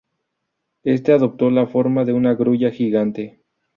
[0.83, 3.43] Este adoptó la forma de una grulla gigante.